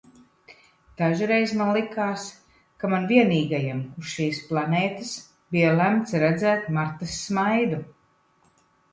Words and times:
Dažreiz 0.99 1.51
man 1.57 1.67
likās, 1.73 2.23
ka 2.83 2.87
man 2.93 3.03
vienīgajam 3.11 3.83
uz 4.01 4.07
šīs 4.13 4.39
planētas 4.47 5.11
bija 5.57 5.75
lemts 5.81 6.15
redzēt 6.23 6.65
Martas 6.79 7.13
smaidu. 7.27 7.79